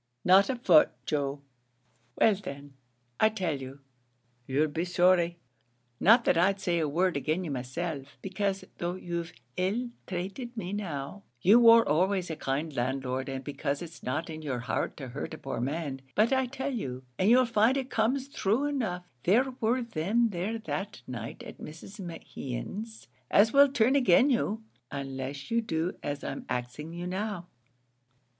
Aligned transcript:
"Not 0.25 0.49
a 0.49 0.55
foot, 0.55 0.89
Joe." 1.05 1.41
"Well, 2.15 2.33
then, 2.33 2.73
I 3.19 3.29
tell 3.29 3.61
you, 3.61 3.81
you'll 4.47 4.67
be 4.69 4.83
sorry; 4.83 5.37
not 5.99 6.25
that 6.25 6.39
I'd 6.39 6.59
say 6.59 6.79
a 6.79 6.89
word 6.89 7.17
agin 7.17 7.43
you 7.43 7.51
myself, 7.51 8.17
becase 8.23 8.63
though 8.79 8.95
you've 8.95 9.31
ill 9.57 9.91
trated 10.07 10.57
me 10.57 10.73
now, 10.73 11.21
you 11.39 11.59
wor 11.59 11.87
always 11.87 12.31
a 12.31 12.35
kind 12.35 12.75
landlord, 12.75 13.29
and 13.29 13.43
becase 13.45 13.83
it's 13.83 14.01
not 14.01 14.27
in 14.31 14.41
your 14.41 14.61
heart 14.61 14.97
to 14.97 15.09
hurt 15.09 15.35
a 15.35 15.37
poor 15.37 15.61
man; 15.61 16.01
but 16.15 16.33
I 16.33 16.47
tell 16.47 16.73
you, 16.73 17.03
and 17.19 17.29
you'll 17.29 17.45
find 17.45 17.77
it 17.77 17.91
comes 17.91 18.27
thrue 18.27 18.65
enough, 18.65 19.03
there 19.21 19.51
were 19.61 19.83
them 19.83 20.29
there 20.29 20.57
that 20.57 21.03
night 21.05 21.43
at 21.43 21.59
Mrs. 21.59 21.99
Mehan's 21.99 23.07
as 23.29 23.53
will 23.53 23.69
turn 23.71 23.95
agin 23.95 24.31
you, 24.31 24.63
unless 24.89 25.51
you 25.51 25.61
do 25.61 25.95
as 26.01 26.23
I'm 26.23 26.47
axing 26.49 26.91
you 26.91 27.05
now." 27.05 27.45